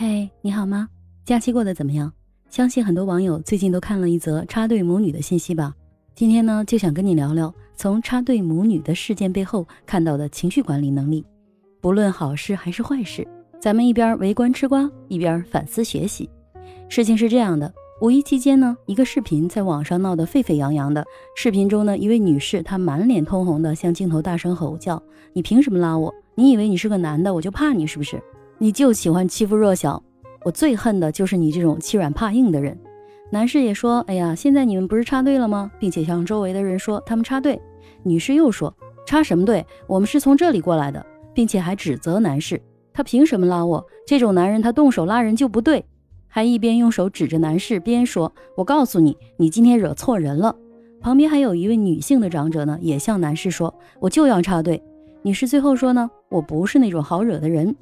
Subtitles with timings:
[0.00, 0.88] 嘿，你好吗？
[1.24, 2.12] 假期过得怎么样？
[2.48, 5.74] 相信很多网友最近都看了一则插队母女的信息吧。
[6.14, 11.26] 今天呢，就想跟你聊聊从插队母女的事件背后看到的情绪管理能力。
[11.80, 13.26] 不论好事还是坏事，
[13.58, 16.30] 咱们一边围观吃瓜，一边反思学习。
[16.88, 21.04] 事情是这样的，五一期间呢，一个视频在网上闹得沸沸扬扬的。
[21.34, 25.02] 视频中呢，一位女士她满脸通红的向镜头大声吼叫
[25.34, 26.14] ：“你凭什么拉我？
[26.36, 28.22] 你以为你是个男的，我就怕你是不是？”
[28.60, 30.02] 你就喜欢欺负弱小，
[30.44, 32.76] 我最恨的就是你这种欺软怕硬的人。
[33.30, 37.60] 男士也说：“哎呀，现在你们不是插队了吗？”并且向周围的人说他们插队。
[38.02, 38.74] 女士又说
[39.06, 39.64] ：“插什么队？
[39.86, 42.60] 我们是从这里过来的。”并且还指责男士
[42.92, 43.86] ：“他凭什么拉我？
[44.04, 45.84] 这种男人他动手拉人就不对。”
[46.26, 50.56] 还一边用手指着男士，边说：“我告诉你，你今天惹错人了。”
[51.00, 54.82] 旁边还有一位女性的长者呢，也向男士说：“我就要插队。”
[55.22, 57.76] 女士最后说：“呢，我不是那种好惹的人。”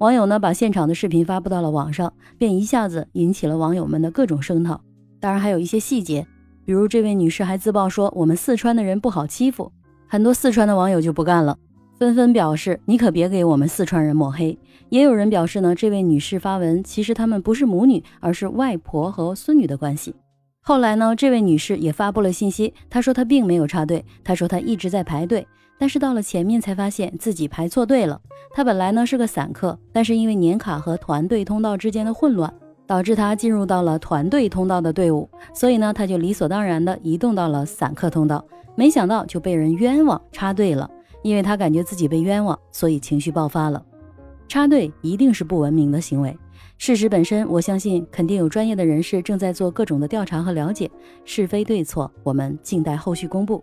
[0.00, 4.80] 网友呢把现场的视频发布到了网上，便一下子引起了网友们的各种声讨。
[5.20, 6.26] 当然还有一些细节，
[6.64, 9.70] 比如这位女士还自曝说我们四川的人不好欺负，
[10.08, 11.54] 很多四川的网友就不干了，
[11.98, 14.58] 纷纷表示你可别给我们四川人抹黑。
[14.88, 20.14] 也有人表示呢，这位女士发文其实他们不是母女，而是外婆和孙女的关系。
[20.62, 25.46] 后来呢，这位女士也发布了信息，她说她并没有插队，她说她一直在排队。
[25.80, 28.20] 但是到了前面才发现自己排错队了。
[28.52, 32.52] 他本来呢是个散客，但是因为年卡和团队通道之间的混乱，
[32.86, 38.44] 导致他进入到了团队通道的队伍，所以呢他就理所当然的移动到了散客通道。
[38.74, 40.88] 没想到就被人冤枉插队了，
[41.22, 43.82] 因为他感觉自己被冤枉，所以情绪爆发了。
[44.48, 46.36] 插队一定是不文明的行为。
[46.76, 50.90] 事实本身，我相信肯定有专业的人士正在做各种的调查和了解，
[51.24, 53.62] 是非对错，我们静待后续公布。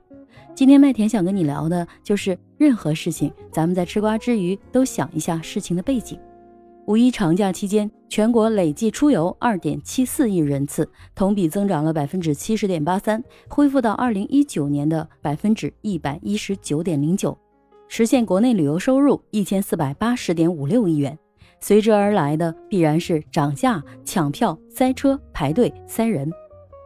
[0.55, 6.19] 今天麦田想跟你聊的就是任何事情，咱们在吃瓜之余都想一下事情的背景。
[6.87, 17.37] 五一长假期间，全国累计出游二点七四亿人次，同比增长了百分之七十点八三，恢复到二零一九年的百分之一百一十九点零九，
[17.89, 21.17] 实现国内旅游收入一千四百八十点五六亿元。
[21.59, 26.31] 随之而来的必然是涨价、抢票、塞车、排队、塞人。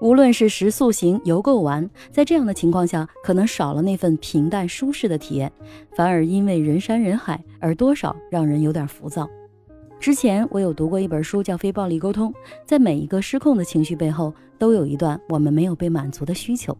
[0.01, 5.51] 无论是食宿行、游购玩，在这样的情况下，可能少了那份平淡舒适的体验，
[5.95, 9.29] 反而因为人山人海而多少让人有点浮躁。
[9.99, 12.31] 之前我有读过一本书，叫《非暴力沟通》，
[12.65, 16.75] 在每一个失控的情绪背后，都有一段我们没有被满足的需求。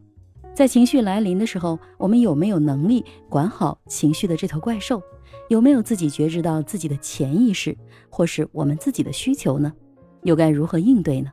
[0.56, 5.00] 在情绪来临的时候，我们有没有能力管好情绪的这头怪兽？
[5.48, 7.78] 有没有自己觉知到自己的潜意识，
[8.10, 9.72] 或是我们自己的需求呢？
[10.24, 11.30] 又该如何应对呢？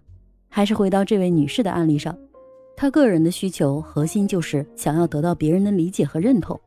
[0.48, 2.16] 还是回到这位女士的案例上，
[2.76, 6.58] 她个人的需求核心就是想要得到别人的理解和认同。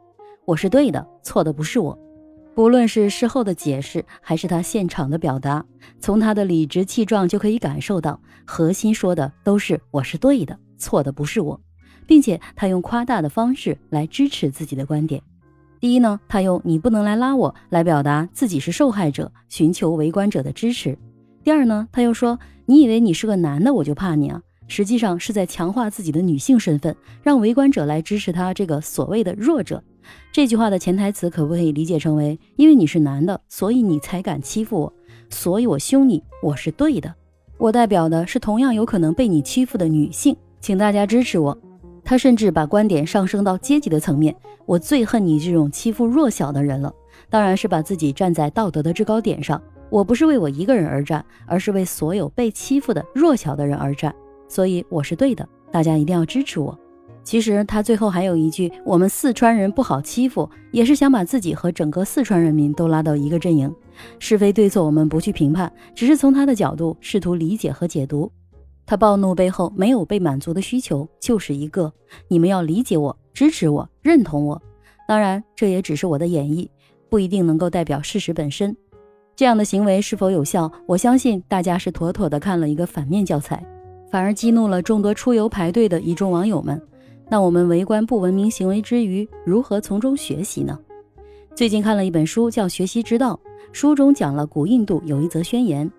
[0.45, 1.97] 我是对的，错的不是我。
[2.53, 5.65] 不论是事后的解释，还是她现场的表达，
[5.99, 11.59] 从她的理直气壮就可以感受到，核心说的都是我是对的，错的不是我，
[12.05, 15.21] 并且她用夸大的方式来支持自己的观点。
[15.79, 20.97] 第一呢，她用你不能来拉我来表达自己是受害者，寻求围观者的支持。
[21.43, 22.39] 第二呢，他又说。
[22.67, 24.41] 你以为你是个男的，我就怕你啊？
[24.65, 29.83] 实际上是在强化自己的女性身份，让围观者来支持他这个所谓的弱者。
[30.31, 34.93] 这句话的潜台词可不可以理解成为：因为你是男的，所以你才敢欺负我，
[35.29, 37.13] 所以我凶你，我是对的。
[37.57, 41.57] 我代表的是同样有可能被你欺负的女性，请大家支持我。
[42.05, 44.33] 他甚至把观点上升到阶级的层面，
[44.65, 46.93] 我最恨你这种欺负弱小的人了。
[47.29, 49.61] 当然是把自己站在道德的制高点上。
[49.91, 54.15] 我不是为我一个人而战，而是为所有被欺负的弱小的人而战，
[54.47, 56.79] 所以我是对的，大家一定要支持我。
[57.25, 63.71] 其实他最后还有一句：“我们四川人不好欺负”，也是想把自己和整个四川人民都拉到一个阵营。
[64.17, 68.31] 是非对错我们不去评判，只是从他的角度试图理解和解读。
[68.85, 71.91] 他暴怒背后没有被满足的需求，就是一个：
[72.29, 74.59] 你们要理解我、支持我、认同我。
[75.05, 76.67] 当然，这也只是我的演绎，
[77.09, 78.75] 不一定能够代表事实本身。
[79.35, 80.71] 这样的行为是否有效？
[80.85, 83.65] 我相信大家是妥妥的看了一个反面教材，
[84.11, 86.79] 反而激怒了众多出游排队的一众网友们。
[87.29, 90.77] 那我们围观不文明行为之余，如何从中学习呢？
[91.55, 93.39] 最近看了一本书，叫《学习之道》，
[93.71, 95.89] 书中讲了古印度有一则宣言，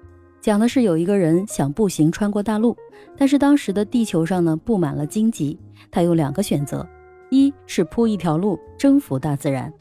[0.41, 2.77] 讲的是有一个人想步行穿过大陆，
[3.17, 5.59] 但是当时的地球上呢布满了荆棘，
[5.91, 6.87] 他有两个选择：
[7.31, 9.73] 一是铺一条路征服大自然，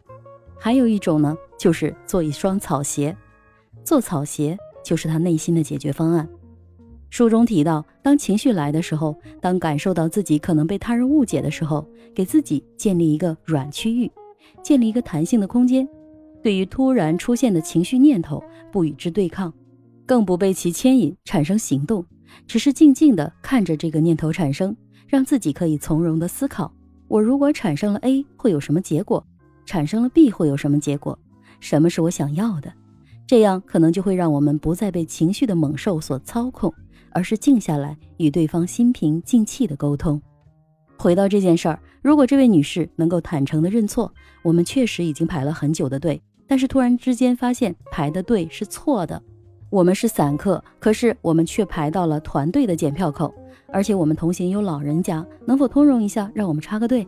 [0.57, 3.15] 还有一种呢就是做一双草鞋。
[3.83, 6.27] 做草鞋就是他内心的解决方案。
[7.09, 11.85] 书中提到，当情绪来的时候，当感受到自己可能被他人误解的时候，
[12.15, 14.09] 给自己建立一个软区域，
[14.63, 15.87] 建立一个弹性的空间。
[16.41, 18.41] 对于突然出现的情绪念头，
[18.71, 19.53] 不与之对抗，
[20.05, 22.05] 更不被其牵引产生行动，
[22.47, 24.75] 只是静静的看着这个念头产生，
[25.05, 26.73] 让自己可以从容的思考：
[27.09, 29.23] 我如果产生了 A 会有什么结果？
[29.65, 31.19] 产生了 B 会有什么结果？
[31.59, 32.71] 什么是我想要的？
[33.31, 36.73] 这样可能就会让我们不再被情绪的猛兽所操控，
[37.11, 40.21] 而是静下来与对方心平静气的沟通。
[40.97, 44.13] 回到这件事儿，如果这位女士能够坦诚的认错，
[44.43, 49.23] 我们确实已经排了很久的队，但是突然之间发现排的队是错的。
[49.69, 53.33] 我们是散客，可是我们却排到了团队的检票口，
[53.71, 57.07] 而且我们同行有老人家，能否通融一下，让我们插个队？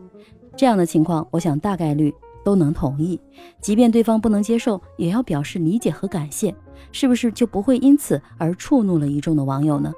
[0.56, 2.10] 这样的情况，我想大概率
[2.44, 3.18] 都能同意。
[3.60, 6.54] 即便对方不能接受，也要表示理解和感谢，
[6.92, 9.92] 是不是就不会因此而触怒了一众的网友呢？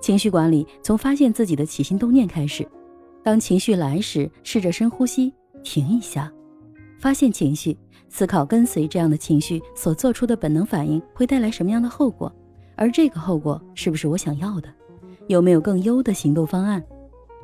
[0.00, 2.66] 情绪管理从发现自己的起心动念开始，
[3.22, 5.32] 当情绪来时，试着深呼吸，
[5.62, 6.32] 停一下，
[6.98, 7.76] 发现情绪。
[8.08, 12.32] 思考跟随这样的情绪所做出的本能反应会带来什么样的后果，
[12.76, 14.68] 而这个后果是不是我想要的？
[15.26, 16.82] 有没有更优的行动方案？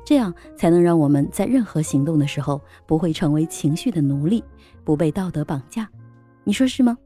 [0.05, 4.43] 这样才能让我们在任何行动的时候不会成为情绪的奴隶，
[4.85, 5.89] 不被道德绑架。
[6.45, 6.97] 你说是吗？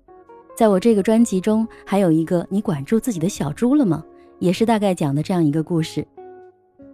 [0.56, 4.02] 在我这个专辑中还有一个“你管住自己的小猪了吗”，
[4.40, 6.06] 也是大概讲的这样一个故事。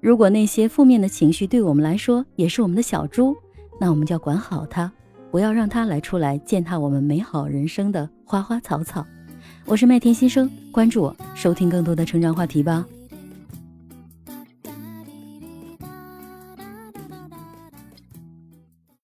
[0.00, 3.37] 如果那些负面的情绪对我们来说也是我们的小猪，
[3.81, 4.90] 那我们就要管好它。
[5.31, 9.06] 不要让它来出来践踏我们美好人生的花花草草。
[9.64, 12.84] 我是麦田新生，关注我，收听更多的成长话题吧。